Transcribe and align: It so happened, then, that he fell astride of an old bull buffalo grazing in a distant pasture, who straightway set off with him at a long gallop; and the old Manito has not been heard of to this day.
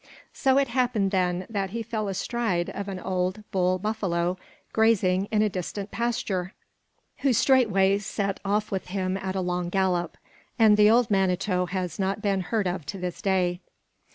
It 0.03 0.07
so 0.33 0.55
happened, 0.57 1.11
then, 1.11 1.45
that 1.47 1.69
he 1.69 1.83
fell 1.83 2.07
astride 2.07 2.71
of 2.71 2.87
an 2.87 2.99
old 2.99 3.43
bull 3.51 3.77
buffalo 3.77 4.35
grazing 4.73 5.25
in 5.25 5.43
a 5.43 5.47
distant 5.47 5.91
pasture, 5.91 6.53
who 7.17 7.33
straightway 7.33 7.99
set 7.99 8.39
off 8.43 8.71
with 8.71 8.87
him 8.87 9.15
at 9.15 9.35
a 9.35 9.41
long 9.41 9.69
gallop; 9.69 10.17
and 10.57 10.75
the 10.75 10.89
old 10.89 11.11
Manito 11.11 11.67
has 11.67 11.99
not 11.99 12.19
been 12.19 12.41
heard 12.41 12.65
of 12.65 12.83
to 12.87 12.97
this 12.97 13.21
day. 13.21 13.59